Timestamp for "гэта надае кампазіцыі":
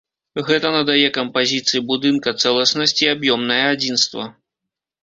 0.47-1.83